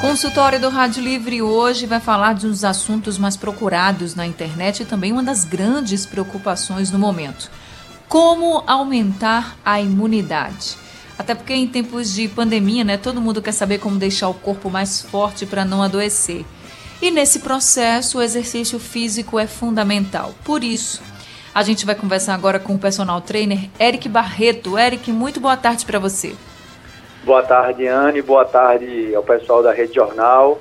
[0.00, 4.86] Consultório do Rádio Livre hoje vai falar de uns assuntos mais procurados na internet e
[4.86, 7.50] também uma das grandes preocupações no momento:
[8.08, 10.78] como aumentar a imunidade.
[11.18, 14.70] Até porque em tempos de pandemia, né, todo mundo quer saber como deixar o corpo
[14.70, 16.46] mais forte para não adoecer.
[17.02, 20.34] E nesse processo, o exercício físico é fundamental.
[20.44, 21.02] Por isso,
[21.54, 24.78] a gente vai conversar agora com o personal trainer Eric Barreto.
[24.78, 26.34] Eric, muito boa tarde para você.
[27.22, 28.22] Boa tarde, Anne.
[28.22, 30.58] Boa tarde ao pessoal da Rede Jornal,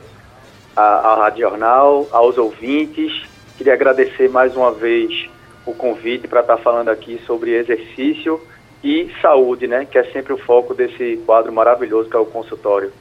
[0.75, 3.23] à, Rádio Jornal, aos ouvintes.
[3.57, 5.29] Queria agradecer mais uma vez
[5.65, 8.41] o convite para estar falando aqui sobre exercício
[8.83, 9.85] e saúde, né?
[9.89, 12.91] Que é sempre o foco desse quadro maravilhoso que é o consultório.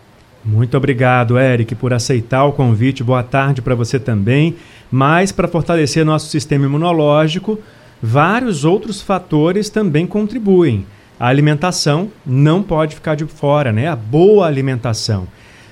[0.44, 3.02] Muito obrigado, Eric, por aceitar o convite.
[3.02, 4.56] Boa tarde para você também.
[4.90, 7.58] Mas para fortalecer nosso sistema imunológico,
[8.00, 10.86] vários outros fatores também contribuem.
[11.20, 13.88] A alimentação não pode ficar de fora, né?
[13.88, 15.26] A boa alimentação.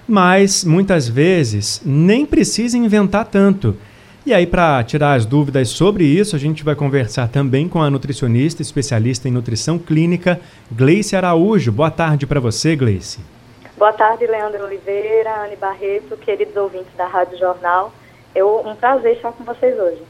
[0.09, 3.77] Mas muitas vezes nem precisa inventar tanto.
[4.25, 7.89] E aí, para tirar as dúvidas sobre isso, a gente vai conversar também com a
[7.89, 11.71] nutricionista especialista em nutrição clínica, Gleice Araújo.
[11.71, 13.21] Boa tarde para você, Gleice.
[13.79, 17.93] Boa tarde, Leandro Oliveira, Anne Barreto, queridos ouvintes da Rádio Jornal.
[18.35, 20.03] É um prazer estar com vocês hoje.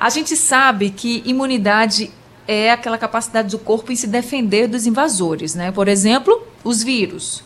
[0.00, 2.10] A gente sabe que imunidade
[2.46, 5.70] é aquela capacidade do corpo em se defender dos invasores, né?
[5.72, 7.42] Por exemplo, os vírus.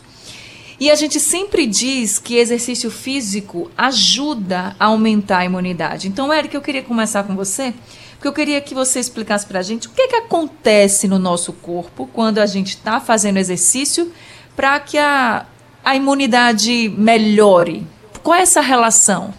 [0.79, 6.07] E a gente sempre diz que exercício físico ajuda a aumentar a imunidade.
[6.07, 7.73] Então, Eric, eu queria começar com você,
[8.13, 11.51] porque eu queria que você explicasse para a gente o que, que acontece no nosso
[11.51, 14.11] corpo quando a gente está fazendo exercício
[14.55, 15.45] para que a,
[15.83, 17.85] a imunidade melhore.
[18.23, 19.33] Qual é essa relação?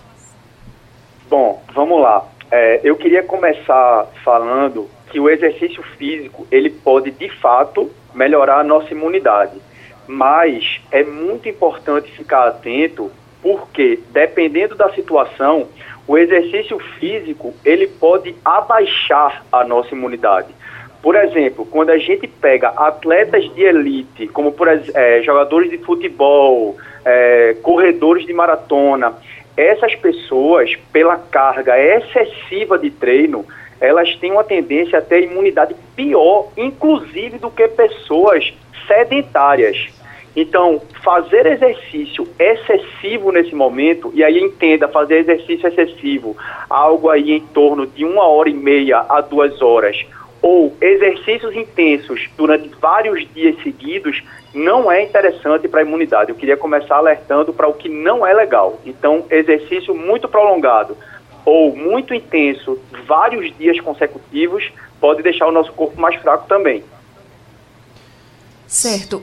[1.31, 2.27] Bom, vamos lá.
[2.51, 8.65] É, eu queria começar falando que o exercício físico ele pode de fato melhorar a
[8.65, 9.61] nossa imunidade,
[10.07, 13.11] mas é muito importante ficar atento
[13.43, 15.69] porque dependendo da situação,
[16.07, 20.49] o exercício físico ele pode abaixar a nossa imunidade.
[21.03, 26.77] Por exemplo, quando a gente pega atletas de elite, como por é, jogadores de futebol,
[27.05, 29.15] é, corredores de maratona,
[29.57, 33.47] essas pessoas, pela carga excessiva de treino,
[33.81, 38.53] elas têm uma tendência a ter imunidade pior, inclusive do que pessoas
[38.87, 39.89] sedentárias.
[40.37, 46.37] Então, fazer exercício excessivo nesse momento, e aí entenda, fazer exercício excessivo,
[46.69, 50.07] algo aí em torno de uma hora e meia a duas horas,
[50.41, 54.23] ou exercícios intensos durante vários dias seguidos,
[54.55, 56.31] não é interessante para a imunidade.
[56.31, 58.81] Eu queria começar alertando para o que não é legal.
[58.87, 60.97] Então, exercício muito prolongado,
[61.45, 64.71] ou muito intenso, vários dias consecutivos,
[65.01, 66.85] pode deixar o nosso corpo mais fraco também.
[68.67, 69.23] Certo.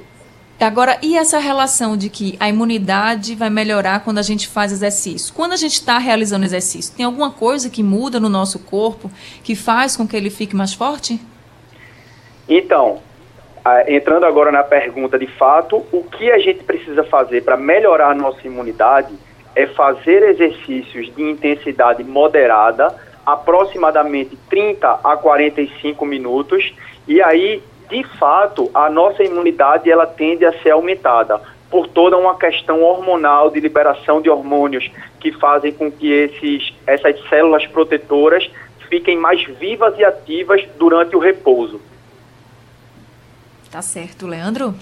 [0.60, 5.34] Agora, e essa relação de que a imunidade vai melhorar quando a gente faz exercício?
[5.34, 9.10] Quando a gente está realizando exercício, tem alguma coisa que muda no nosso corpo
[9.44, 11.22] que faz com que ele fique mais forte?
[12.50, 13.00] Então,
[13.88, 18.16] entrando agora na pergunta de fato, o que a gente precisa fazer para melhorar a
[18.16, 19.14] nossa imunidade
[19.58, 22.96] é fazer exercícios de intensidade moderada,
[23.26, 26.76] aproximadamente 30 a 45 minutos,
[27.08, 32.38] e aí, de fato, a nossa imunidade ela tende a ser aumentada por toda uma
[32.38, 38.48] questão hormonal de liberação de hormônios que fazem com que esses, essas células protetoras
[38.88, 41.82] fiquem mais vivas e ativas durante o repouso.
[43.72, 44.76] Tá certo, Leandro?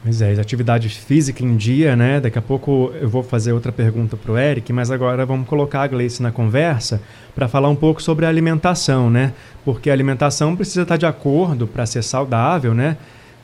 [0.00, 2.20] Pois é, atividade física em dia, né?
[2.20, 5.82] Daqui a pouco eu vou fazer outra pergunta para o Eric, mas agora vamos colocar
[5.82, 7.02] a Gleice na conversa
[7.34, 9.32] para falar um pouco sobre a alimentação, né?
[9.64, 12.96] Porque a alimentação precisa estar de acordo para ser saudável, né?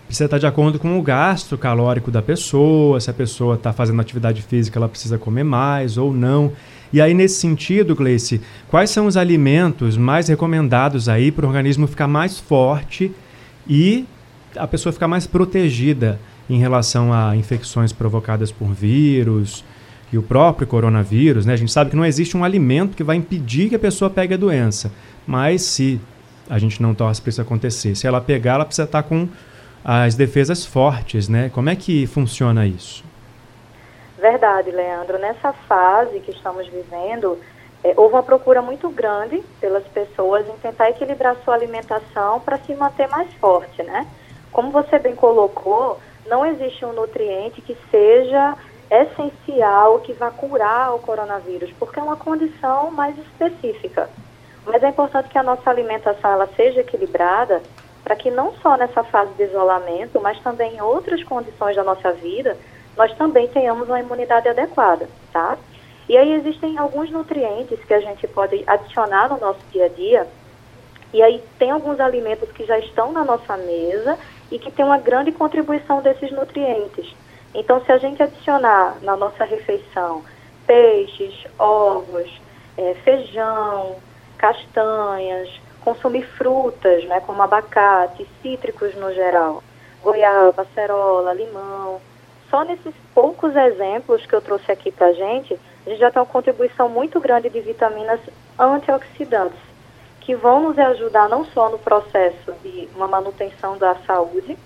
[0.07, 4.01] Precisa estar de acordo com o gasto calórico da pessoa, se a pessoa está fazendo
[4.01, 6.53] atividade física, ela precisa comer mais ou não.
[6.93, 11.89] E aí, nesse sentido, Gleice, quais são os alimentos mais recomendados aí para o organismo
[11.89, 13.11] ficar mais forte
[13.69, 14.07] e
[14.57, 19.65] a pessoa ficar mais protegida em relação a infecções provocadas por vírus
[20.13, 21.55] e o próprio coronavírus, né?
[21.55, 24.35] A gente sabe que não existe um alimento que vai impedir que a pessoa pegue
[24.35, 24.93] a doença,
[25.27, 26.01] mas se
[26.49, 29.29] a gente não torce para isso acontecer, se ela pegar, ela precisa estar com
[29.85, 31.51] as defesas fortes, né?
[31.53, 33.05] Como é que funciona isso?
[34.19, 35.19] Verdade, Leandro.
[35.19, 37.39] Nessa fase que estamos vivendo,
[37.83, 42.75] é, houve uma procura muito grande pelas pessoas em tentar equilibrar sua alimentação para se
[42.75, 44.07] manter mais forte, né?
[44.51, 48.57] Como você bem colocou, não existe um nutriente que seja
[48.91, 54.09] essencial, que vá curar o coronavírus, porque é uma condição mais específica.
[54.67, 57.63] Mas é importante que a nossa alimentação ela seja equilibrada
[58.03, 62.13] para que não só nessa fase de isolamento, mas também em outras condições da nossa
[62.13, 62.57] vida,
[62.97, 65.57] nós também tenhamos uma imunidade adequada, tá?
[66.09, 70.27] E aí existem alguns nutrientes que a gente pode adicionar no nosso dia a dia.
[71.13, 74.19] E aí tem alguns alimentos que já estão na nossa mesa
[74.51, 77.15] e que tem uma grande contribuição desses nutrientes.
[77.55, 80.23] Então, se a gente adicionar na nossa refeição
[80.67, 82.31] peixes, ovos,
[82.77, 83.97] é, feijão,
[84.39, 85.49] castanhas,
[85.83, 89.63] consumir frutas, né, como abacate, cítricos no geral,
[90.03, 92.01] goiaba, acerola, limão.
[92.51, 96.21] Só nesses poucos exemplos que eu trouxe aqui para a gente, a gente já tem
[96.21, 98.21] uma contribuição muito grande de vitaminas
[98.59, 99.59] antioxidantes,
[100.25, 104.57] que vão nos ajudar não só no processo de uma manutenção da saúde,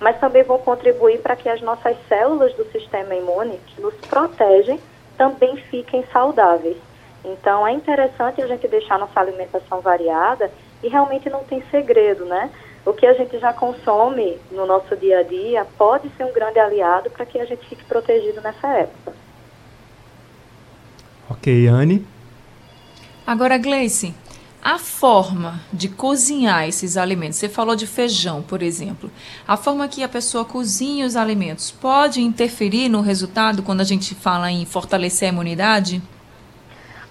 [0.00, 4.80] mas também vão contribuir para que as nossas células do sistema imune, que nos protegem,
[5.16, 6.76] também fiquem saudáveis.
[7.24, 10.50] Então é interessante a gente deixar nossa alimentação variada
[10.82, 12.50] e realmente não tem segredo, né?
[12.84, 16.58] O que a gente já consome no nosso dia a dia pode ser um grande
[16.58, 19.14] aliado para que a gente fique protegido nessa época.
[21.30, 22.06] Ok, Anne.
[23.26, 24.14] Agora, Gleice,
[24.64, 29.10] a forma de cozinhar esses alimentos, você falou de feijão, por exemplo,
[29.46, 34.14] a forma que a pessoa cozinha os alimentos pode interferir no resultado quando a gente
[34.14, 36.00] fala em fortalecer a imunidade?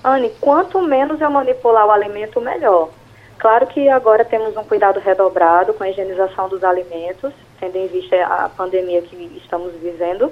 [0.04, 2.90] Anne, quanto menos eu manipular o alimento, melhor.
[3.38, 8.16] Claro que agora temos um cuidado redobrado com a higienização dos alimentos, tendo em vista
[8.26, 10.32] a pandemia que estamos vivendo,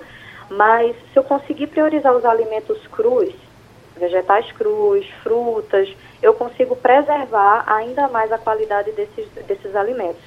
[0.49, 3.33] mas se eu conseguir priorizar os alimentos crus,
[3.95, 5.87] vegetais crus, frutas,
[6.21, 10.21] eu consigo preservar ainda mais a qualidade desses, desses alimentos.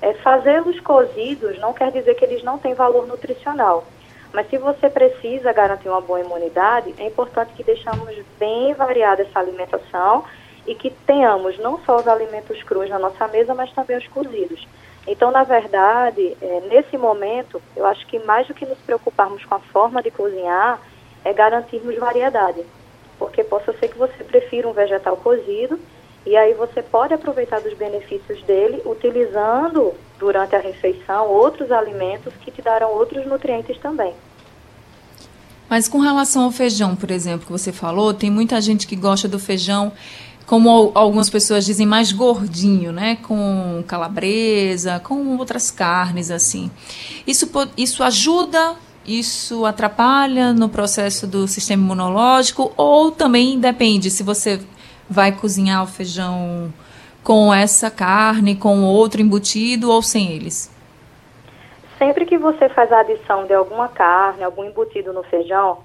[0.00, 3.84] É, Fazê-los cozidos não quer dizer que eles não têm valor nutricional.
[4.32, 9.38] Mas se você precisa garantir uma boa imunidade, é importante que deixamos bem variada essa
[9.38, 10.24] alimentação
[10.66, 14.66] e que tenhamos não só os alimentos crus na nossa mesa, mas também os cozidos.
[15.06, 19.56] Então, na verdade, é, nesse momento, eu acho que mais do que nos preocuparmos com
[19.56, 20.80] a forma de cozinhar,
[21.24, 22.64] é garantirmos variedade.
[23.22, 25.78] Porque possa ser que você prefira um vegetal cozido
[26.26, 32.50] e aí você pode aproveitar dos benefícios dele utilizando durante a refeição outros alimentos que
[32.50, 34.14] te darão outros nutrientes também.
[35.68, 39.26] Mas com relação ao feijão, por exemplo, que você falou, tem muita gente que gosta
[39.26, 39.92] do feijão,
[40.46, 43.16] como algumas pessoas dizem, mais gordinho, né?
[43.22, 46.70] Com calabresa, com outras carnes, assim.
[47.26, 48.74] Isso, isso ajuda,
[49.06, 54.60] isso atrapalha no processo do sistema imunológico ou também depende se você
[55.08, 56.72] vai cozinhar o feijão
[57.22, 60.70] com essa carne, com outro embutido ou sem eles?
[61.98, 65.78] Sempre que você faz a adição de alguma carne, algum embutido no feijão,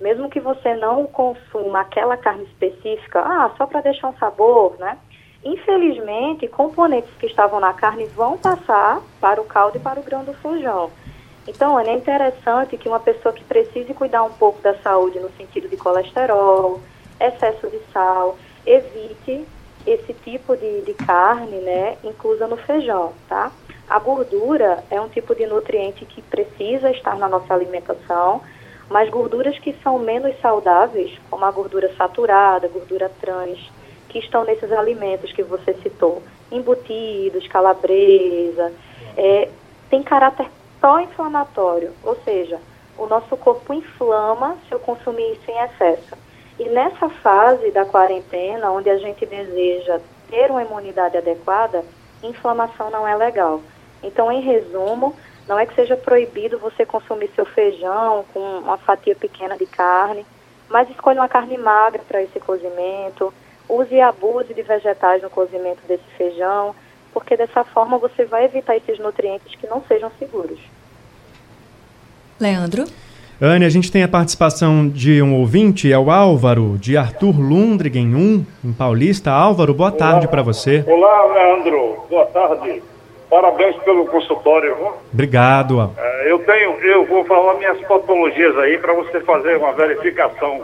[0.00, 4.98] mesmo que você não consuma aquela carne específica, ah, só para deixar um sabor, né?
[5.44, 10.24] Infelizmente, componentes que estavam na carne vão passar para o caldo e para o grão
[10.24, 10.90] do feijão.
[11.46, 15.68] Então, é interessante que uma pessoa que precise cuidar um pouco da saúde no sentido
[15.68, 16.80] de colesterol,
[17.20, 19.44] excesso de sal, evite
[19.84, 23.50] esse tipo de, de carne, né, inclusa no feijão, tá?
[23.88, 28.40] A gordura é um tipo de nutriente que precisa estar na nossa alimentação,
[28.88, 33.58] mas gorduras que são menos saudáveis, como a gordura saturada, gordura trans,
[34.08, 38.72] que estão nesses alimentos que você citou, embutidos, calabresa,
[39.16, 39.48] é,
[39.90, 40.46] tem caráter
[40.82, 42.60] pró-inflamatório, ou seja,
[42.98, 46.16] o nosso corpo inflama se eu consumir isso em excesso.
[46.58, 51.84] E nessa fase da quarentena, onde a gente deseja ter uma imunidade adequada,
[52.20, 53.60] inflamação não é legal.
[54.02, 55.14] Então, em resumo,
[55.46, 60.26] não é que seja proibido você consumir seu feijão com uma fatia pequena de carne,
[60.68, 63.32] mas escolha uma carne magra para esse cozimento,
[63.68, 66.74] use e abuse de vegetais no cozimento desse feijão,
[67.12, 70.58] porque dessa forma você vai evitar esses nutrientes que não sejam seguros.
[72.42, 72.84] Leandro?
[73.40, 78.14] Anne, a gente tem a participação de um ouvinte, é o Álvaro, de Arthur Lundgren
[78.14, 79.30] 1, em Paulista.
[79.30, 80.84] Álvaro, boa tarde para você.
[80.86, 82.04] Olá, Leandro.
[82.10, 82.82] Boa tarde.
[83.30, 84.76] Parabéns pelo consultório.
[85.12, 85.90] Obrigado.
[85.96, 90.60] É, eu tenho, eu vou falar minhas patologias aí para você fazer uma verificação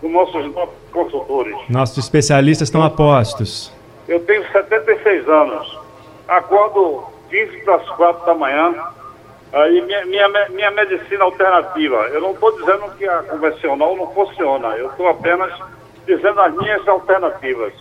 [0.00, 0.50] com nossos
[0.92, 1.56] consultores.
[1.68, 3.72] Nossos especialistas estão a postos.
[4.06, 5.78] Eu tenho 76 anos.
[6.28, 8.74] Acordo 15 para as 4 da manhã.
[9.52, 12.08] Aí minha, minha, minha medicina alternativa.
[12.08, 14.68] Eu não estou dizendo que a convencional não funciona.
[14.76, 15.52] Eu estou apenas
[16.06, 17.72] dizendo as minhas alternativas.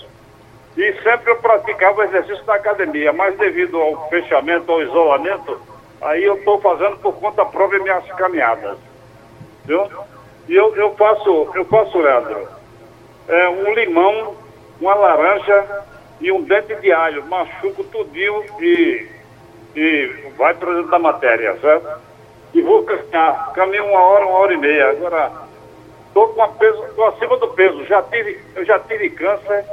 [0.78, 5.60] E sempre eu praticava exercício na academia, mas devido ao fechamento, ao isolamento,
[6.01, 8.78] aí eu estou fazendo por conta própria minhas caminhadas.
[9.66, 9.88] Viu?
[10.48, 12.48] E eu, eu faço, eu faço, Leandro,
[13.28, 14.36] é, um limão,
[14.80, 15.84] uma laranja
[16.20, 19.08] e um dente de alho, machuco tudinho e,
[19.75, 22.01] e vai da matéria, certo?
[22.54, 24.90] E vou caminhar, caminho uma hora, uma hora e meia.
[24.92, 25.32] Agora,
[26.08, 29.66] estou com peso, tô acima do peso, já tive, eu já tive câncer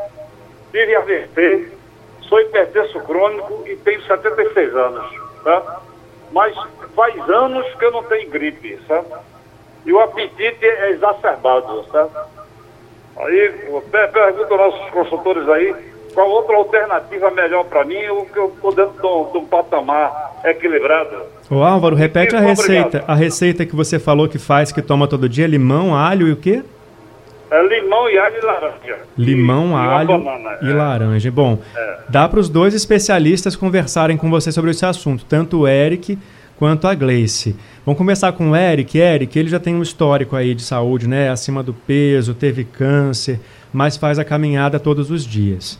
[0.71, 1.73] tive AVC,
[2.23, 5.07] sou hipertenso crônico e tenho 76 anos,
[5.43, 5.81] tá?
[6.31, 6.55] Mas
[6.95, 9.09] faz anos que eu não tenho gripe, sabe?
[9.85, 12.11] E o apetite é exacerbado, sabe?
[13.17, 15.75] Aí, pergunto aos nossos consultores aí,
[16.19, 21.15] qual outra alternativa melhor para mim, ou que eu estou dentro de um patamar equilibrado.
[21.49, 23.05] Ô Álvaro, repete a receita.
[23.07, 26.37] A receita que você falou que faz, que toma todo dia, limão, alho e o
[26.37, 26.65] quê?
[27.49, 28.99] É limão e alho e laranja.
[29.17, 30.11] Limão, e, alho
[30.61, 30.75] e, e é.
[30.75, 31.31] laranja.
[31.31, 31.99] Bom, é.
[32.09, 36.19] dá para os dois especialistas conversarem com você sobre esse assunto, tanto o Eric
[36.59, 37.55] quanto a Gleice.
[37.87, 38.99] Vamos começar com o Eric.
[38.99, 41.31] Eric, ele já tem um histórico aí de saúde, né?
[41.31, 43.39] Acima do peso, teve câncer,
[43.73, 45.79] mas faz a caminhada todos os dias.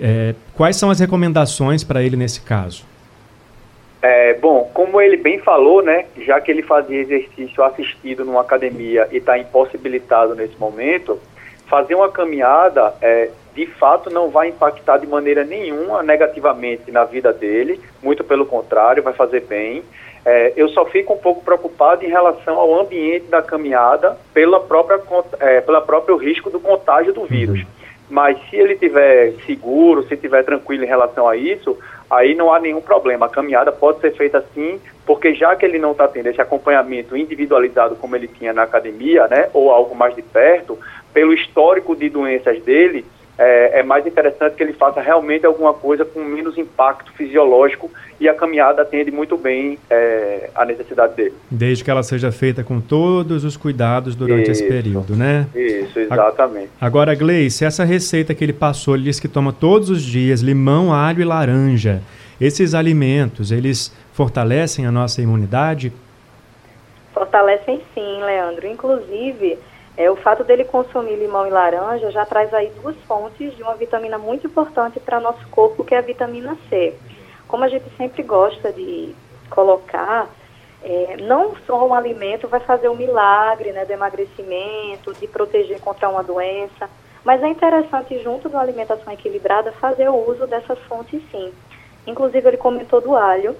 [0.00, 2.84] É, quais são as recomendações para ele nesse caso?
[4.02, 9.08] É, bom, como ele bem falou, né, já que ele fazia exercício assistido numa academia
[9.10, 11.18] e está impossibilitado nesse momento,
[11.66, 17.32] fazer uma caminhada, é, de fato, não vai impactar de maneira nenhuma negativamente na vida
[17.32, 19.82] dele, muito pelo contrário, vai fazer bem.
[20.26, 25.00] É, eu só fico um pouco preocupado em relação ao ambiente da caminhada pela própria,
[25.38, 27.60] é, pela próprio risco do contágio do vírus.
[27.60, 27.66] Uhum.
[28.08, 31.76] Mas se ele tiver seguro, se tiver tranquilo em relação a isso,
[32.10, 33.26] aí não há nenhum problema.
[33.26, 37.16] A caminhada pode ser feita assim, porque já que ele não está tendo esse acompanhamento
[37.16, 40.78] individualizado como ele tinha na academia, né, ou algo mais de perto,
[41.12, 43.06] pelo histórico de doenças dele,
[43.38, 48.28] é, é, mais interessante que ele faça realmente alguma coisa com menos impacto fisiológico e
[48.28, 51.34] a caminhada atende muito bem é, a necessidade dele.
[51.50, 55.46] Desde que ela seja feita com todos os cuidados durante isso, esse período, né?
[55.54, 56.70] Isso, exatamente.
[56.80, 60.92] Agora, Gleice, essa receita que ele passou, ele disse que toma todos os dias limão,
[60.92, 62.00] alho e laranja.
[62.40, 65.92] Esses alimentos, eles fortalecem a nossa imunidade?
[67.12, 68.66] Fortalecem sim, Leandro.
[68.66, 69.58] Inclusive,
[69.96, 73.74] é, o fato dele consumir limão e laranja já traz aí duas fontes de uma
[73.74, 76.94] vitamina muito importante para nosso corpo, que é a vitamina C.
[77.46, 79.14] Como a gente sempre gosta de
[79.48, 80.28] colocar,
[80.82, 86.08] é, não só um alimento vai fazer um milagre né, do emagrecimento, de proteger contra
[86.08, 86.90] uma doença,
[87.24, 91.52] mas é interessante, junto da alimentação equilibrada, fazer o uso dessas fontes sim.
[92.06, 93.56] Inclusive, ele comentou do alho,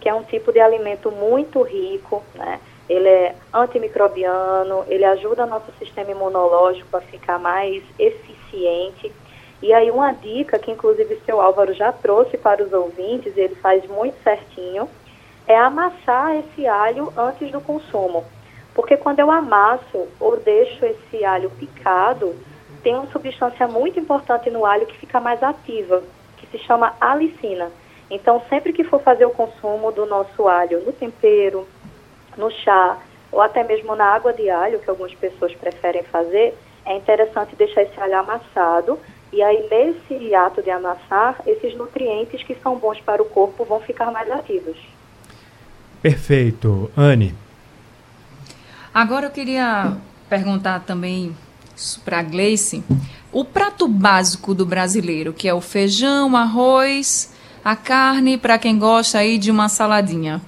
[0.00, 2.60] que é um tipo de alimento muito rico, né?
[2.88, 9.12] Ele é antimicrobiano, ele ajuda nosso sistema imunológico a ficar mais eficiente.
[9.62, 13.54] E aí uma dica que inclusive o seu Álvaro já trouxe para os ouvintes, ele
[13.56, 14.88] faz muito certinho,
[15.46, 18.24] é amassar esse alho antes do consumo.
[18.74, 22.34] Porque quando eu amasso ou deixo esse alho picado,
[22.82, 26.02] tem uma substância muito importante no alho que fica mais ativa,
[26.36, 27.70] que se chama alicina.
[28.10, 31.66] Então, sempre que for fazer o consumo do nosso alho no tempero,
[32.36, 32.98] no chá
[33.30, 37.82] ou até mesmo na água de alho, que algumas pessoas preferem fazer, é interessante deixar
[37.82, 38.98] esse alho amassado
[39.32, 43.80] e aí nesse ato de amassar, esses nutrientes que são bons para o corpo vão
[43.80, 44.76] ficar mais ativos.
[46.00, 46.88] Perfeito.
[46.96, 47.34] Anne.
[48.92, 49.96] Agora eu queria
[50.28, 51.34] perguntar também
[52.04, 52.84] para a Gleice,
[53.32, 59.18] o prato básico do brasileiro, que é o feijão, arroz, a carne, para quem gosta
[59.18, 60.40] aí de uma saladinha.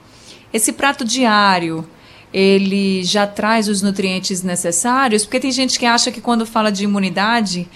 [0.57, 1.87] Esse prato diário,
[2.33, 5.23] ele já traz os nutrientes necessários?
[5.23, 7.69] Porque tem gente que acha que quando fala de imunidade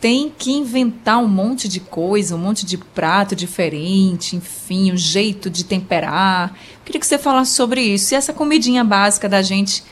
[0.00, 5.48] tem que inventar um monte de coisa, um monte de prato diferente, enfim, um jeito
[5.48, 6.52] de temperar.
[6.84, 8.06] Queria que você falasse sobre isso.
[8.06, 9.84] Se essa comidinha básica da gente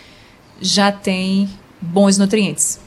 [0.61, 1.49] já tem
[1.81, 2.81] bons nutrientes.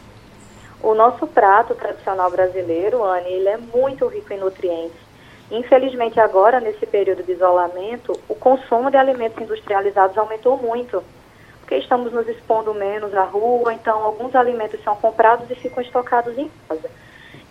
[0.84, 5.05] O nosso prato tradicional brasileiro, Anne, ele é muito rico em nutrientes.
[5.52, 11.04] Infelizmente, agora, nesse período de isolamento, o consumo de alimentos industrializados aumentou muito,
[11.60, 16.38] porque estamos nos expondo menos à rua, então alguns alimentos são comprados e ficam estocados
[16.38, 16.90] em casa.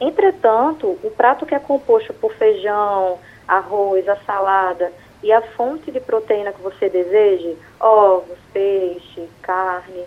[0.00, 6.00] Entretanto, o prato que é composto por feijão, arroz, a salada e a fonte de
[6.00, 10.04] proteína que você deseje, ovos, peixe, carne,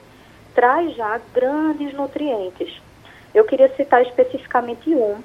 [0.53, 2.81] traz já grandes nutrientes.
[3.33, 5.21] Eu queria citar especificamente um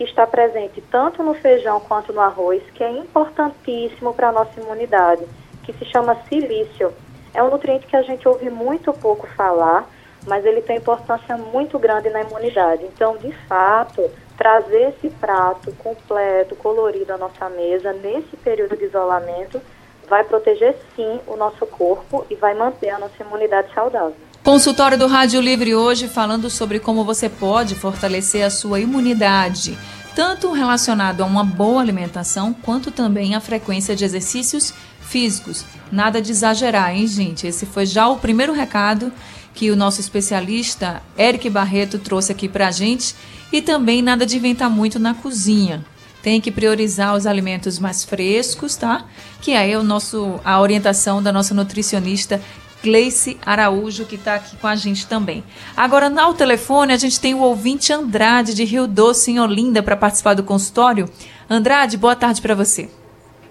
[0.00, 4.58] que está presente tanto no feijão quanto no arroz, que é importantíssimo para a nossa
[4.58, 5.22] imunidade,
[5.62, 6.90] que se chama silício.
[7.34, 9.86] É um nutriente que a gente ouve muito pouco falar,
[10.26, 12.82] mas ele tem importância muito grande na imunidade.
[12.86, 19.60] Então, de fato, trazer esse prato completo, colorido à nossa mesa nesse período de isolamento
[20.08, 24.16] vai proteger sim o nosso corpo e vai manter a nossa imunidade saudável.
[24.42, 29.76] Consultório do Rádio Livre hoje falando sobre como você pode fortalecer a sua imunidade,
[30.16, 35.66] tanto relacionado a uma boa alimentação, quanto também a frequência de exercícios físicos.
[35.92, 37.46] Nada de exagerar, hein, gente?
[37.46, 39.12] Esse foi já o primeiro recado
[39.52, 43.14] que o nosso especialista Eric Barreto trouxe aqui pra gente
[43.52, 45.84] e também nada de inventar muito na cozinha.
[46.22, 49.06] Tem que priorizar os alimentos mais frescos, tá?
[49.40, 52.40] Que aí é o nosso, a orientação da nossa nutricionista
[52.82, 55.44] Gleice Araújo, que está aqui com a gente também.
[55.76, 59.96] Agora, no telefone, a gente tem o ouvinte Andrade, de Rio Doce, em Olinda, para
[59.96, 61.08] participar do consultório.
[61.48, 62.88] Andrade, boa tarde para você.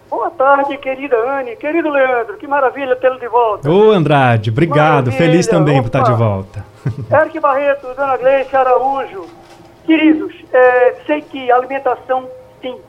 [0.09, 3.69] Boa tarde, querida Anne, querido Leandro, que maravilha tê-lo de volta.
[3.69, 5.17] Ô Andrade, obrigado, maravilha.
[5.17, 5.89] feliz também Opa.
[5.89, 6.65] por estar de volta.
[7.21, 9.27] Eric Barreto, Dona Gleice Araújo,
[9.89, 12.29] Queridos, é, sei que alimentação,
[12.61, 12.79] sim.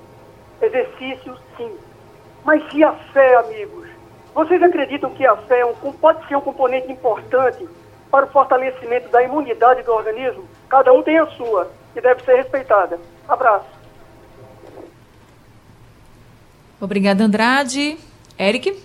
[0.60, 1.70] Exercício, sim.
[2.44, 3.79] Mas e a fé, amigos?
[4.34, 7.68] Vocês acreditam que a fé é um, pode ser um componente importante
[8.10, 10.44] para o fortalecimento da imunidade do organismo?
[10.68, 12.98] Cada um tem a sua e deve ser respeitada.
[13.28, 13.66] Abraço.
[16.80, 17.98] Obrigada, Andrade.
[18.38, 18.80] Eric?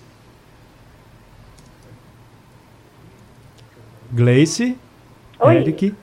[4.12, 4.78] Gleice?
[5.40, 5.56] Oi.
[5.58, 5.96] Eric?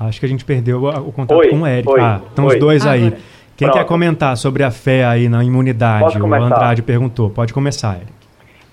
[0.00, 1.88] Acho que a gente perdeu o contato oi, com o Eric.
[1.88, 2.54] Oi, ah, estão oi.
[2.54, 3.10] os dois aí.
[3.56, 3.78] Quem Pronto.
[3.78, 6.20] quer comentar sobre a fé aí na imunidade?
[6.20, 7.30] O Andrade perguntou.
[7.30, 8.17] Pode começar, Eric.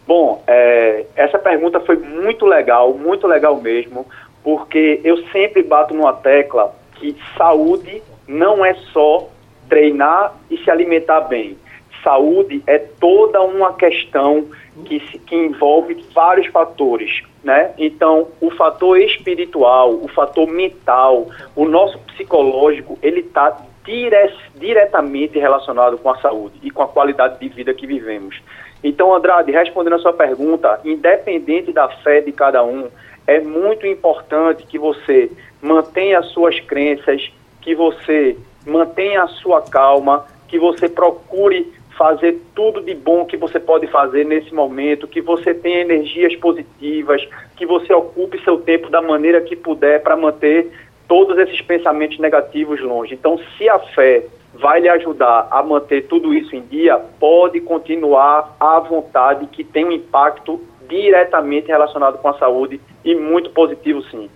[0.08, 4.06] Bom, é, essa pergunta foi muito legal, muito legal mesmo,
[4.44, 9.27] porque eu sempre bato numa tecla que saúde não é só
[9.68, 11.58] treinar e se alimentar bem.
[12.03, 14.46] Saúde é toda uma questão
[14.86, 17.72] que, se, que envolve vários fatores, né?
[17.77, 25.98] Então, o fator espiritual, o fator mental, o nosso psicológico, ele está dire diretamente relacionado
[25.98, 28.42] com a saúde e com a qualidade de vida que vivemos.
[28.88, 32.88] Então, Andrade, respondendo a sua pergunta, independente da fé de cada um,
[33.26, 40.28] é muito importante que você mantenha as suas crenças, que você mantenha a sua calma,
[40.48, 45.52] que você procure fazer tudo de bom que você pode fazer nesse momento, que você
[45.52, 50.72] tenha energias positivas, que você ocupe seu tempo da maneira que puder para manter
[51.08, 53.16] todos esses pensamentos negativos longe.
[53.16, 54.26] Então, se a fé
[54.59, 59.85] vai lhe ajudar a manter tudo isso em dia, pode continuar à vontade, que tem
[59.85, 64.29] um impacto diretamente relacionado com a saúde e muito positivo, sim.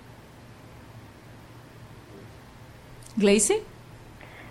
[3.18, 3.64] Gleice?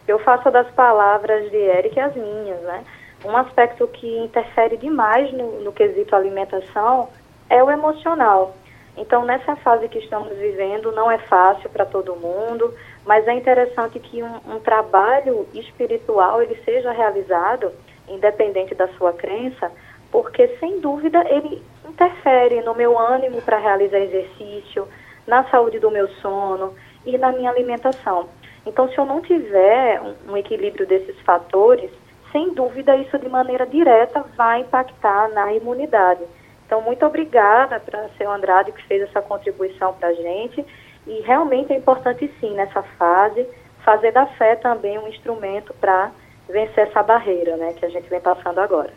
[0.06, 2.84] Eu faço das palavras de Eric as minhas, né?
[3.24, 7.08] Um aspecto que interfere demais no, no quesito alimentação
[7.50, 8.54] é o emocional.
[8.98, 12.74] Então, nessa fase que estamos vivendo, não é fácil para todo mundo,
[13.06, 17.70] mas é interessante que um, um, trabalho espiritual ele seja realizado,
[18.08, 19.70] independente da sua crença,
[20.10, 24.88] porque sem dúvida ele interfere no meu ânimo para realizar exercício,
[25.26, 26.74] na saúde do meu sono
[27.06, 28.28] e na minha alimentação.
[28.66, 31.90] Então, se eu não tiver um, um equilíbrio desses fatores,
[32.32, 36.22] sem dúvida isso de maneira direta vai impactar na imunidade.
[36.68, 40.62] Então, muito obrigada para o seu Andrade que fez essa contribuição para a gente.
[41.06, 43.46] E realmente é importante sim, nessa fase,
[43.82, 46.12] fazer da fé também um instrumento para
[46.46, 48.92] vencer essa barreira né, que a gente vem passando agora.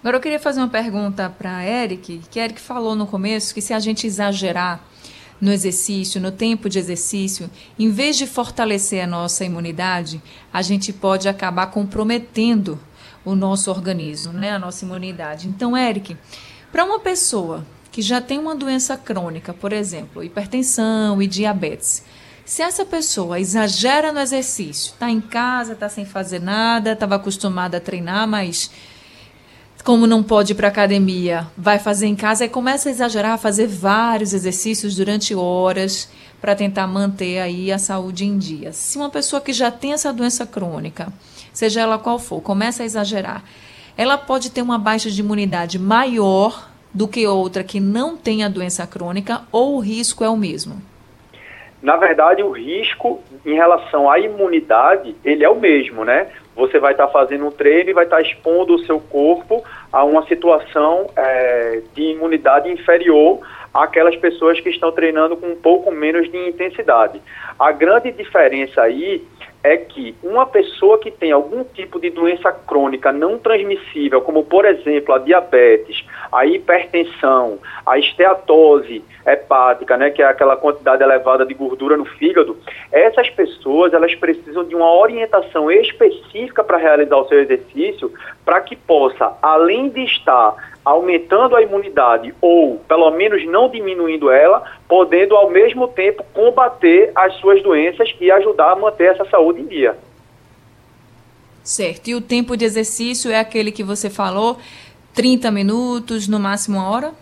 [0.00, 3.72] Agora eu queria fazer uma pergunta para Eric, que Eric falou no começo que se
[3.72, 4.80] a gente exagerar
[5.40, 10.20] no exercício, no tempo de exercício, em vez de fortalecer a nossa imunidade,
[10.52, 12.80] a gente pode acabar comprometendo
[13.24, 15.48] o nosso organismo, né, a nossa imunidade.
[15.48, 16.16] Então, Eric,
[16.74, 22.02] para uma pessoa que já tem uma doença crônica, por exemplo, hipertensão e diabetes,
[22.44, 27.76] se essa pessoa exagera no exercício, está em casa, está sem fazer nada, estava acostumada
[27.76, 28.72] a treinar, mas
[29.84, 33.38] como não pode ir para academia, vai fazer em casa e começa a exagerar, a
[33.38, 36.08] fazer vários exercícios durante horas
[36.40, 38.72] para tentar manter aí a saúde em dia.
[38.72, 41.12] Se uma pessoa que já tem essa doença crônica,
[41.52, 43.44] seja ela qual for, começa a exagerar,
[43.96, 48.48] ela pode ter uma baixa de imunidade maior do que outra que não tem a
[48.48, 50.80] doença crônica ou o risco é o mesmo?
[51.82, 56.28] Na verdade, o risco em relação à imunidade, ele é o mesmo, né?
[56.54, 59.64] você vai estar tá fazendo um treino e vai estar tá expondo o seu corpo
[59.92, 63.40] a uma situação é, de imunidade inferior
[63.72, 67.20] àquelas pessoas que estão treinando com um pouco menos de intensidade.
[67.58, 69.24] A grande diferença aí
[69.64, 74.66] é que uma pessoa que tem algum tipo de doença crônica não transmissível, como por
[74.66, 81.54] exemplo a diabetes, a hipertensão, a esteatose hepática, né, que é aquela quantidade elevada de
[81.54, 82.58] gordura no fígado,
[82.92, 88.12] essas pessoas elas precisam de uma orientação específica para realizar o seu exercício,
[88.44, 94.62] para que possa, além de estar aumentando a imunidade ou pelo menos não diminuindo ela,
[94.86, 99.66] podendo ao mesmo tempo combater as suas doenças e ajudar a manter essa saúde em
[99.66, 99.96] dia.
[101.62, 102.08] Certo.
[102.08, 104.58] E o tempo de exercício é aquele que você falou,
[105.14, 107.12] 30 minutos, no máximo uma hora?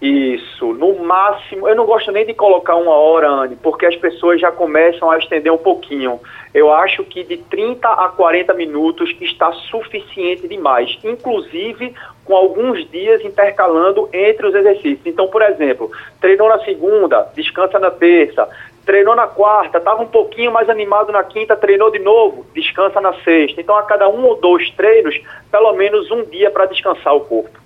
[0.00, 4.40] Isso, no máximo, eu não gosto nem de colocar uma hora, Anne, porque as pessoas
[4.40, 6.18] já começam a estender um pouquinho.
[6.54, 13.24] Eu acho que de 30 a 40 minutos está suficiente demais, inclusive com alguns dias
[13.24, 15.06] intercalando entre os exercícios.
[15.06, 18.48] Então, por exemplo, treinou na segunda, descansa na terça,
[18.84, 23.14] treinou na quarta, estava um pouquinho mais animado na quinta, treinou de novo, descansa na
[23.22, 23.60] sexta.
[23.60, 25.18] Então, a cada um ou dois treinos,
[25.50, 27.62] pelo menos um dia para descansar o corpo.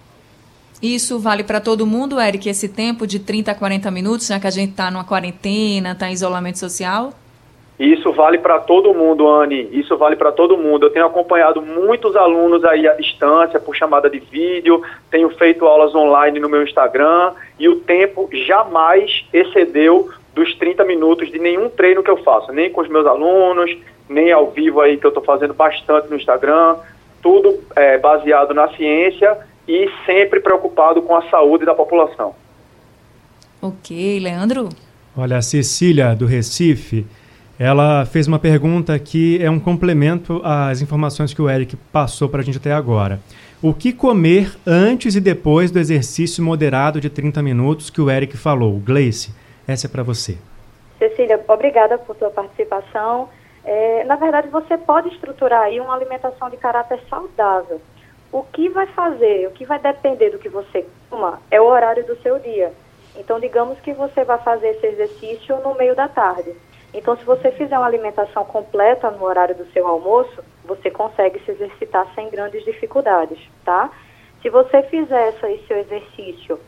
[0.81, 4.47] Isso vale para todo mundo, Eric, esse tempo de 30 a 40 minutos, já que
[4.47, 7.13] a gente está numa quarentena, está em isolamento social?
[7.79, 9.69] Isso vale para todo mundo, Anne.
[9.71, 10.87] Isso vale para todo mundo.
[10.87, 15.95] Eu tenho acompanhado muitos alunos aí à distância, por chamada de vídeo, tenho feito aulas
[15.95, 22.03] online no meu Instagram e o tempo jamais excedeu dos 30 minutos de nenhum treino
[22.03, 23.77] que eu faço, nem com os meus alunos,
[24.09, 26.77] nem ao vivo aí que eu estou fazendo bastante no Instagram.
[27.23, 29.37] Tudo é, baseado na ciência
[29.69, 32.35] e sempre preocupado com a saúde da população.
[33.61, 34.69] Ok, Leandro?
[35.17, 37.07] Olha, a Cecília, do Recife,
[37.59, 42.41] ela fez uma pergunta que é um complemento às informações que o Eric passou para
[42.41, 43.19] a gente até agora.
[43.63, 48.37] O que comer antes e depois do exercício moderado de 30 minutos que o Eric
[48.37, 48.79] falou?
[48.79, 49.35] Gleice,
[49.67, 50.37] essa é para você.
[50.99, 53.31] Cecília, obrigada por sua participação.
[53.65, 57.81] É, na verdade, você pode estruturar aí uma alimentação de caráter saudável.
[58.31, 62.05] O que vai fazer, o que vai depender do que você coma é o horário
[62.07, 62.73] do seu dia.
[63.19, 66.53] Então, digamos que você vai fazer esse exercício no meio da tarde.
[66.97, 71.51] Então, se você fizer uma alimentação completa no horário do seu almoço, você consegue se
[71.51, 73.91] exercitar sem grandes dificuldades, tá?
[74.41, 76.59] Se você fizer esse seu exercício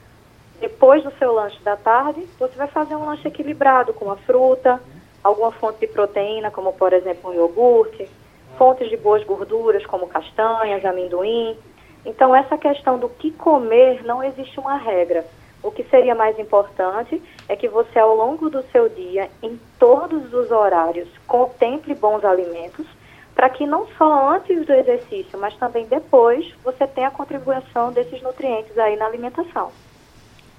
[0.61, 4.79] depois do seu lanche da tarde, você vai fazer um lanche equilibrado com uma fruta,
[5.25, 8.07] alguma fonte de proteína, como por exemplo um iogurte,
[8.59, 11.57] fontes de boas gorduras como castanhas, amendoim.
[12.05, 15.25] Então, essa questão do que comer não existe uma regra.
[15.63, 20.33] O que seria mais importante é que você, ao longo do seu dia, em todos
[20.33, 22.87] os horários, contemple bons alimentos,
[23.35, 28.23] para que não só antes do exercício, mas também depois, você tenha a contribuição desses
[28.23, 29.71] nutrientes aí na alimentação.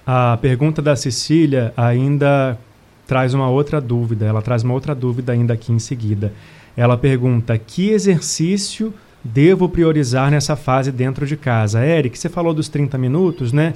[0.06, 2.58] A pergunta da Cecília ainda
[3.06, 6.32] traz uma outra dúvida, ela traz uma outra dúvida ainda aqui em seguida.
[6.76, 11.84] Ela pergunta: que exercício devo priorizar nessa fase dentro de casa?
[11.84, 13.74] Eric, você falou dos 30 minutos, né?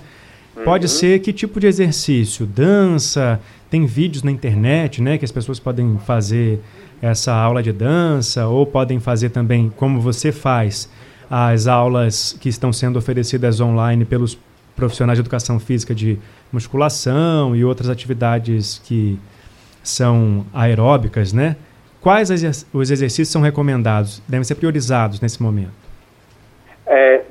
[0.62, 0.88] Pode uhum.
[0.88, 2.46] ser que tipo de exercício?
[2.46, 3.40] Dança?
[3.68, 5.18] Tem vídeos na internet, né?
[5.18, 6.60] Que as pessoas podem fazer
[7.02, 10.88] essa aula de dança ou podem fazer também, como você faz,
[11.28, 14.38] as aulas que estão sendo oferecidas online pelos
[14.76, 16.18] profissionais de educação física de
[16.52, 19.18] musculação e outras atividades que
[19.82, 21.56] são aeróbicas, né?
[22.00, 22.30] Quais
[22.72, 25.72] os exercícios são recomendados, devem ser priorizados nesse momento?
[26.86, 27.23] É,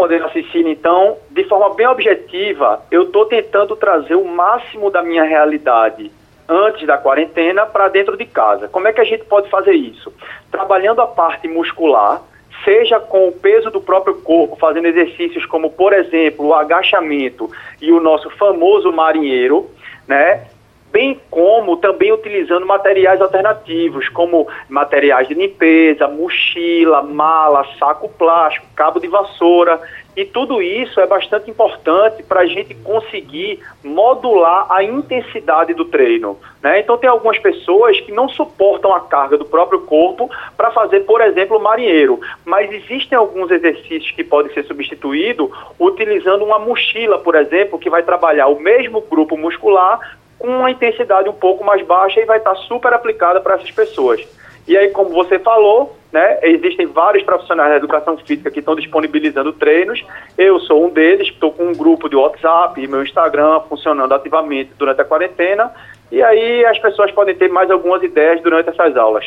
[0.00, 5.02] respondendo a Cecília, então, de forma bem objetiva, eu estou tentando trazer o máximo da
[5.02, 6.10] minha realidade
[6.48, 8.66] antes da quarentena para dentro de casa.
[8.68, 10.12] Como é que a gente pode fazer isso?
[10.50, 12.22] Trabalhando a parte muscular,
[12.64, 17.92] seja com o peso do próprio corpo, fazendo exercícios como, por exemplo, o agachamento e
[17.92, 19.70] o nosso famoso marinheiro,
[20.08, 20.46] né?
[20.92, 29.00] Bem como também utilizando materiais alternativos, como materiais de limpeza, mochila, mala, saco plástico, cabo
[29.00, 29.80] de vassoura.
[30.16, 36.36] E tudo isso é bastante importante para a gente conseguir modular a intensidade do treino.
[36.60, 36.80] Né?
[36.80, 41.20] Então, tem algumas pessoas que não suportam a carga do próprio corpo para fazer, por
[41.20, 42.20] exemplo, marinheiro.
[42.44, 45.48] Mas existem alguns exercícios que podem ser substituídos
[45.78, 51.28] utilizando uma mochila, por exemplo, que vai trabalhar o mesmo grupo muscular com uma intensidade
[51.28, 54.26] um pouco mais baixa e vai estar super aplicada para essas pessoas.
[54.66, 59.52] E aí, como você falou, né, existem vários profissionais da educação física que estão disponibilizando
[59.52, 60.04] treinos.
[60.36, 64.72] Eu sou um deles, estou com um grupo de WhatsApp e meu Instagram funcionando ativamente
[64.78, 65.70] durante a quarentena.
[66.10, 69.24] E aí as pessoas podem ter mais algumas ideias durante essas aulas.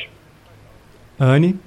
[1.19, 1.59] Anne?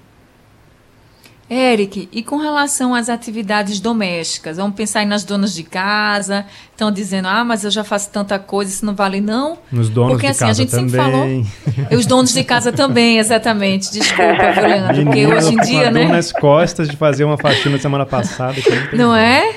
[1.49, 4.57] Eric, e com relação às atividades domésticas?
[4.57, 8.37] Vamos pensar aí nas donas de casa, estão dizendo, ah, mas eu já faço tanta
[8.37, 9.57] coisa, isso não vale não?
[9.71, 11.45] Nos donos Porque, de assim, casa a gente também.
[11.45, 11.97] sempre falou.
[11.99, 13.93] Os donos de casa também, exatamente.
[13.93, 15.05] Desculpa, Leandro?
[15.05, 16.09] Porque hoje em dia, né?
[16.09, 18.57] nas costas de fazer uma faxina semana passada.
[18.93, 19.55] não é?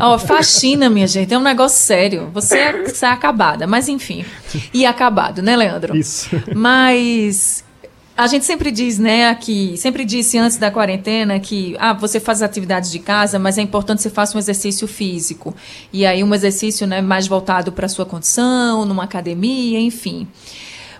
[0.00, 2.30] Ó, faxina, minha gente, é um negócio sério.
[2.32, 4.24] Você é, você é acabada, mas enfim.
[4.72, 5.94] E acabado, né, Leandro?
[5.94, 6.30] Isso.
[6.54, 7.65] Mas
[8.16, 12.40] a gente sempre diz, né, que sempre disse antes da quarentena que ah, você faz
[12.40, 15.54] atividades de casa, mas é importante que você faça um exercício físico.
[15.92, 20.26] E aí um exercício, né, mais voltado para a sua condição, numa academia, enfim.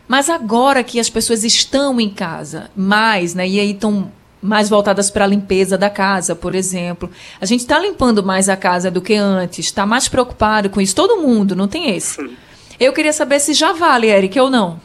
[0.06, 5.10] Mas agora que as pessoas estão em casa, mais, né, e aí estão mais voltadas
[5.10, 7.10] para a limpeza da casa, por exemplo.
[7.40, 10.94] A gente está limpando mais a casa do que antes, está mais preocupado com isso.
[10.94, 12.30] Todo mundo, não tem esse.
[12.78, 14.78] Eu queria saber se já vale, Eric, ou não.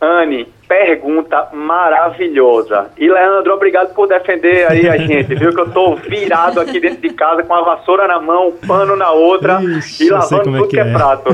[0.00, 2.90] Anne, pergunta maravilhosa.
[2.96, 5.54] E Leandro, obrigado por defender aí a gente, viu?
[5.54, 8.96] Que eu tô virado aqui dentro de casa com a vassoura na mão, um pano
[8.96, 10.92] na outra Ixi, e lavando é tudo que que é, é.
[10.92, 11.30] prato.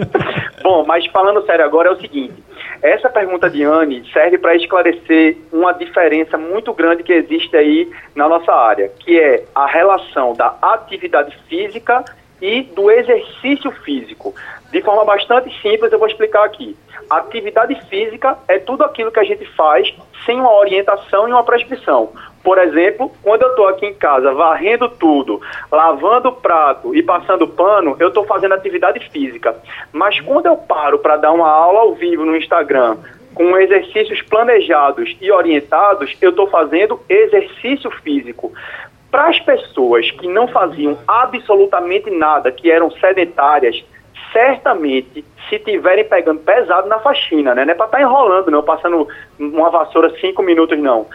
[0.62, 2.44] Bom, mas falando sério agora é o seguinte.
[2.82, 8.28] Essa pergunta de Anne serve para esclarecer uma diferença muito grande que existe aí na
[8.28, 12.04] nossa área, que é a relação da atividade física
[12.40, 14.34] e do exercício físico.
[14.70, 16.76] De forma bastante simples, eu vou explicar aqui.
[17.08, 22.10] Atividade física é tudo aquilo que a gente faz sem uma orientação e uma prescrição.
[22.42, 27.46] Por exemplo, quando eu estou aqui em casa varrendo tudo, lavando o prato e passando
[27.46, 29.56] pano, eu estou fazendo atividade física.
[29.92, 32.98] Mas quando eu paro para dar uma aula ao vivo no Instagram,
[33.34, 38.52] com exercícios planejados e orientados, eu estou fazendo exercício físico.
[39.10, 43.84] Para as pessoas que não faziam absolutamente nada, que eram sedentárias,
[44.32, 47.64] certamente, se tiverem pegando pesado na faxina, né?
[47.64, 49.08] Não é para estar enrolando, não, passando
[49.38, 51.06] uma vassoura cinco minutos, não.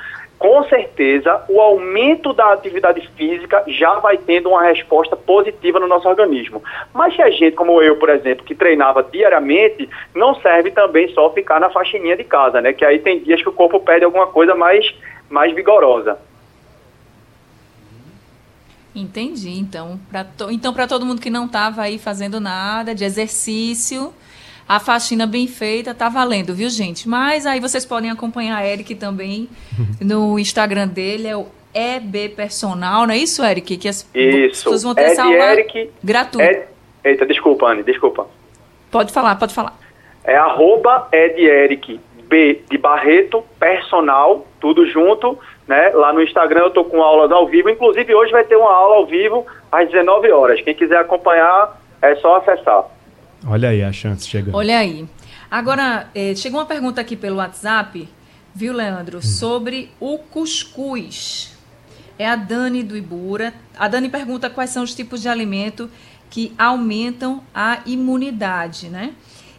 [0.42, 6.10] Com certeza, o aumento da atividade física já vai tendo uma resposta positiva no nosso
[6.10, 6.64] organismo.
[6.92, 11.30] Mas se a gente, como eu, por exemplo, que treinava diariamente, não serve também só
[11.30, 12.74] ficar na faxininha de casa, né?
[12.74, 14.92] Que aí tem dias que o corpo pede alguma coisa mais,
[15.30, 16.18] mais vigorosa.
[18.96, 19.52] Entendi.
[19.58, 20.52] Então, para to...
[20.52, 24.14] então, para todo mundo que não estava aí fazendo nada de exercício,
[24.68, 27.08] a faxina bem feita tá valendo, viu, gente?
[27.08, 29.50] Mas aí vocês podem acompanhar a Eric também
[30.00, 33.78] no Instagram dele, é o EB Personal, não é isso, Eric?
[33.78, 34.64] Que as Isso.
[34.64, 36.52] pessoas vão ter Ed essa aula Eric, gratuita.
[36.52, 36.68] Ed-
[37.04, 38.28] Eita, desculpa, Anne, desculpa.
[38.92, 39.80] Pode falar, pode falar.
[40.24, 45.40] É arroba Ed Eric B de Barreto, personal, tudo junto,
[45.72, 45.90] né?
[45.92, 48.98] Lá no Instagram eu tô com aulas ao vivo, inclusive hoje vai ter uma aula
[48.98, 50.62] ao vivo às 19 horas.
[50.62, 52.84] Quem quiser acompanhar, é só acessar.
[53.48, 54.54] Olha aí a chance chegando.
[54.54, 55.08] Olha aí.
[55.50, 58.10] Agora, eh, chegou uma pergunta aqui pelo WhatsApp,
[58.54, 61.58] viu, Leandro, sobre o cuscuz.
[62.20, 63.54] É a Dani do Ibura.
[63.78, 65.90] A Dani pergunta quais são os tipos de alimento
[66.30, 69.14] que aumentam a imunidade, né?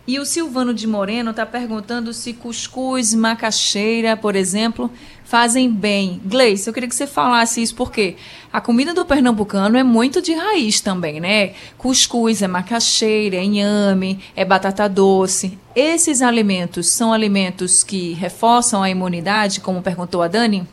[0.07, 4.91] E o Silvano de Moreno está perguntando se cuscuz, macaxeira, por exemplo,
[5.25, 6.21] fazem bem.
[6.25, 8.17] Gleice, eu queria que você falasse isso, porque
[8.53, 11.55] a comida do pernambucano é muito de raiz também, né?
[11.79, 15.57] Cuscuz é macaxeira, é inhame, é batata doce.
[15.75, 20.67] Esses alimentos são alimentos que reforçam a imunidade, como perguntou a Dani?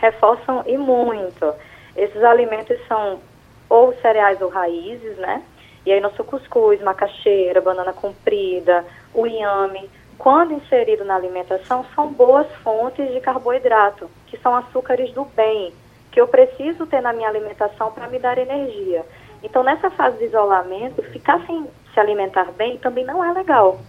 [0.00, 1.52] reforçam e muito.
[1.94, 3.20] Esses alimentos são
[3.68, 5.42] ou cereais ou raízes, né?
[5.90, 12.46] E aí nosso cuscuz, macaxeira, banana comprida, o inhame, quando inserido na alimentação, são boas
[12.62, 15.74] fontes de carboidrato, que são açúcares do bem,
[16.12, 19.04] que eu preciso ter na minha alimentação para me dar energia.
[19.42, 23.80] Então, nessa fase de isolamento, ficar sem se alimentar bem também não é legal,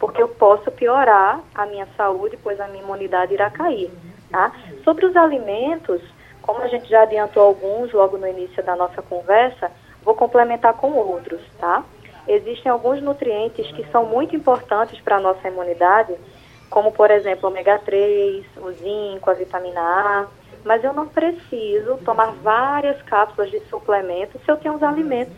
[0.00, 3.92] porque eu posso piorar a minha saúde, pois a minha imunidade irá cair.
[4.28, 4.50] Tá?
[4.82, 6.02] Sobre os alimentos,
[6.42, 9.70] como a gente já adiantou alguns logo no início da nossa conversa,
[10.04, 11.82] vou complementar com outros, tá?
[12.26, 16.14] Existem alguns nutrientes que são muito importantes para a nossa imunidade,
[16.70, 20.26] como por exemplo o ômega 3, o zinco, a vitamina A,
[20.64, 25.36] mas eu não preciso tomar várias cápsulas de suplemento se eu tenho os alimentos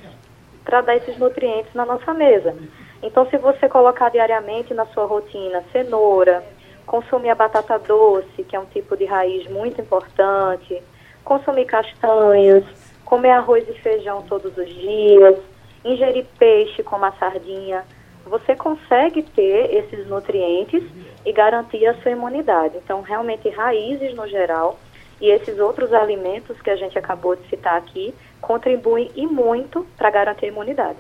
[0.64, 2.56] para dar esses nutrientes na nossa mesa.
[3.02, 6.44] Então, se você colocar diariamente na sua rotina cenoura,
[6.86, 10.82] consumir a batata doce, que é um tipo de raiz muito importante,
[11.24, 12.64] consumir castanhos,
[13.06, 15.38] comer arroz e feijão todos os dias,
[15.84, 17.84] ingerir peixe como a sardinha,
[18.26, 20.82] você consegue ter esses nutrientes
[21.24, 22.76] e garantir a sua imunidade.
[22.84, 24.78] Então, realmente, raízes no geral
[25.20, 30.10] e esses outros alimentos que a gente acabou de citar aqui contribuem e muito para
[30.10, 30.98] garantir a imunidade.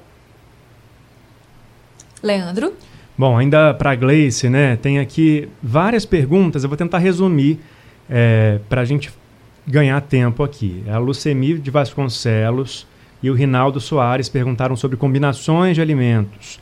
[2.22, 2.72] Leandro?
[3.18, 4.76] Bom, ainda para a Gleice, né?
[4.76, 6.62] Tem aqui várias perguntas.
[6.62, 7.58] Eu vou tentar resumir
[8.08, 9.10] é, para a gente
[9.66, 10.84] ganhar tempo aqui.
[10.88, 12.86] A Lucemi de Vasconcelos
[13.22, 16.60] e o Rinaldo Soares perguntaram sobre combinações de alimentos.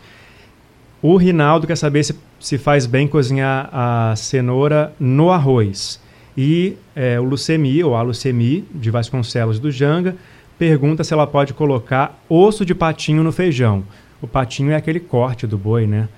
[1.03, 6.01] O Rinaldo quer saber se, se faz bem cozinhar a cenoura no arroz.
[6.37, 10.17] E é, o Lucemi, ou a Lucemi, de Vasconcelos do Janga,
[10.59, 13.85] pergunta se ela pode colocar osso de patinho no feijão.
[14.23, 16.09] O patinho é aquele corte do boi, né?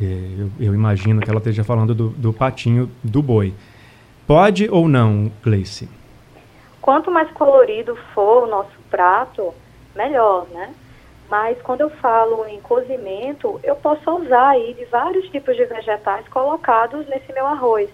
[0.00, 0.04] É,
[0.38, 3.52] eu, eu imagino que ela esteja falando do, do patinho do boi.
[4.26, 5.88] Pode ou não, Gleice?
[6.80, 9.54] Quanto mais colorido for o nosso prato,
[9.94, 10.74] melhor, né?
[11.28, 16.26] Mas quando eu falo em cozimento, eu posso usar aí de vários tipos de vegetais
[16.28, 17.88] colocados nesse meu arroz.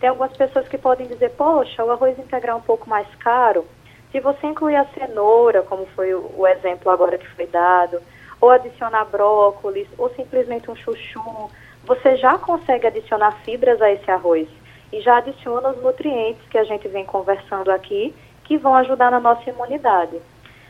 [0.00, 3.64] Tem algumas pessoas que podem dizer, poxa, o arroz integral é um pouco mais caro.
[4.10, 8.02] Se você incluir a cenoura, como foi o, exemplo agora que foi dado,
[8.40, 11.50] ou adicionar brócolis, ou simplesmente um chuchu,
[11.84, 14.48] você já consegue adicionar fibras a esse arroz
[14.92, 19.20] e já adiciona os nutrientes que a gente vem conversando aqui, que vão ajudar na
[19.20, 20.20] nossa imunidade.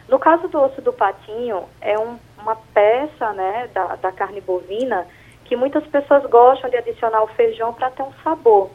[0.08, 5.06] No caso do osso do patinho, é um, uma peça né, da, da carne bovina
[5.44, 8.70] que muitas pessoas gostam de adicionar ao feijão para ter um sabor.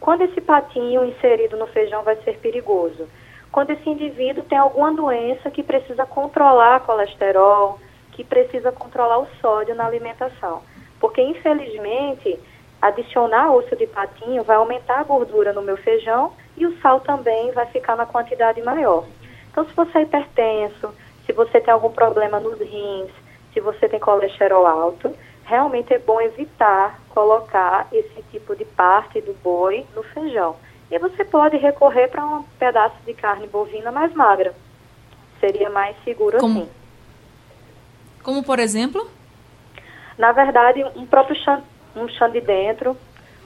[0.00, 3.08] Quando esse patinho inserido no feijão vai ser perigoso?
[3.50, 7.78] Quando esse indivíduo tem alguma doença que precisa controlar colesterol,
[8.12, 10.62] que precisa controlar o sódio na alimentação.
[10.98, 12.38] Porque, infelizmente,
[12.88, 17.52] adicionar osso de patinho vai aumentar a gordura no meu feijão e o sal também
[17.52, 19.04] vai ficar na quantidade maior.
[19.50, 20.92] Então, se você é hipertenso,
[21.24, 23.10] se você tem algum problema nos rins,
[23.52, 29.32] se você tem colesterol alto, realmente é bom evitar colocar esse tipo de parte do
[29.42, 30.56] boi no feijão.
[30.90, 34.54] E você pode recorrer para um pedaço de carne bovina mais magra.
[35.40, 36.70] Seria mais seguro como, assim.
[38.22, 39.08] Como por exemplo?
[40.18, 41.36] Na verdade, um próprio
[41.96, 42.96] um chão de dentro,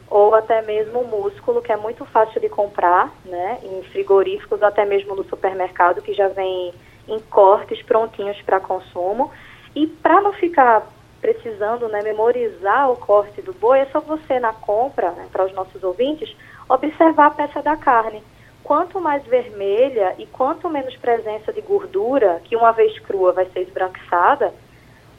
[0.09, 4.85] ou até mesmo o músculo, que é muito fácil de comprar, né, em frigoríficos, até
[4.85, 6.75] mesmo no supermercado, que já vem
[7.07, 9.31] em cortes prontinhos para consumo.
[9.75, 10.87] E para não ficar
[11.21, 15.53] precisando né, memorizar o corte do boi, é só você na compra, né, para os
[15.53, 16.35] nossos ouvintes,
[16.69, 18.23] observar a peça da carne.
[18.65, 23.61] Quanto mais vermelha e quanto menos presença de gordura, que uma vez crua vai ser
[23.61, 24.53] esbranquiçada,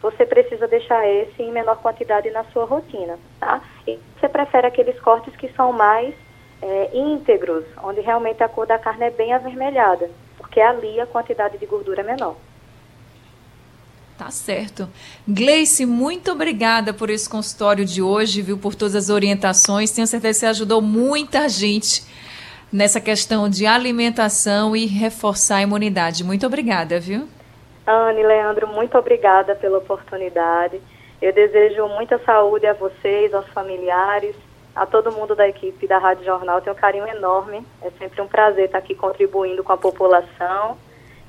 [0.02, 3.62] você precisa deixar esse em menor quantidade na sua rotina, tá?
[3.88, 6.14] E você prefere aqueles cortes que são mais
[6.62, 11.58] é, íntegros, onde realmente a cor da carne é bem avermelhada, porque ali a quantidade
[11.58, 12.36] de gordura é menor.
[14.18, 14.88] Tá certo.
[15.28, 19.90] Gleice, muito obrigada por esse consultório de hoje, viu, por todas as orientações.
[19.90, 22.04] Tenho certeza que você ajudou muita gente
[22.72, 26.24] nessa questão de alimentação e reforçar a imunidade.
[26.24, 27.28] Muito obrigada, viu?
[27.86, 30.82] Anne, Leandro, muito obrigada pela oportunidade.
[31.22, 34.36] Eu desejo muita saúde a vocês, aos familiares,
[34.76, 36.62] a todo mundo da equipe da Rádio Jornal.
[36.62, 37.66] Tenho um carinho enorme.
[37.82, 40.78] É sempre um prazer estar aqui contribuindo com a população.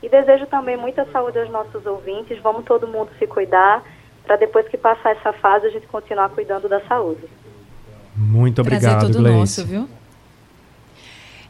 [0.02, 2.38] E desejo também muita saúde aos nossos ouvintes.
[2.40, 3.82] Vamos todo mundo se cuidar
[4.24, 7.24] para depois que passar essa fase a gente continuar cuidando da saúde.
[8.16, 9.38] Muito obrigado, Prazer todo Gleice.
[9.38, 9.88] nosso, viu?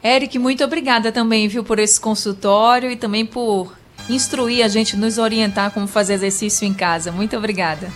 [0.02, 3.72] Eric, muito obrigada também, viu, por esse consultório e também por
[4.08, 7.12] instruir a gente, nos orientar como fazer exercício em casa.
[7.12, 7.88] Muito obrigada.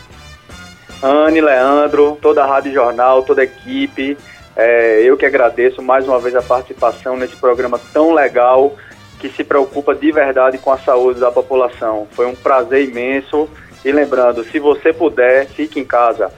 [1.02, 4.16] Anne, Leandro, toda a Rádio Jornal, toda a equipe,
[4.56, 8.74] é, eu que agradeço mais uma vez a participação nesse programa tão legal
[9.18, 12.06] que se preocupa de verdade com a saúde da população.
[12.12, 13.48] Foi um prazer imenso.
[13.84, 16.30] E lembrando, se você puder, fique em casa.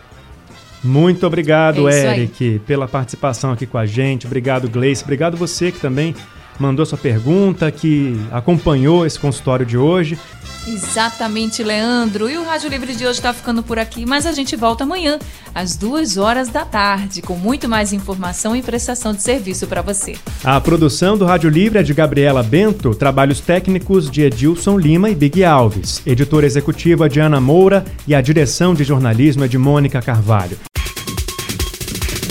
[0.83, 2.13] Muito obrigado, É.
[2.13, 4.27] Eric, pela participação aqui com a gente.
[4.27, 5.03] Obrigado, Gleice.
[5.03, 6.15] Obrigado você que também
[6.59, 10.19] mandou sua pergunta, que acompanhou esse consultório de hoje.
[10.67, 12.29] Exatamente, Leandro.
[12.29, 15.19] E o Rádio Livre de hoje está ficando por aqui, mas a gente volta amanhã,
[15.55, 20.17] às duas horas da tarde, com muito mais informação e prestação de serviço para você.
[20.45, 25.15] A produção do Rádio Livre é de Gabriela Bento, trabalhos técnicos de Edilson Lima e
[25.15, 30.03] Big Alves, editora executiva de Ana Moura e a direção de jornalismo é de Mônica
[30.03, 30.59] Carvalho.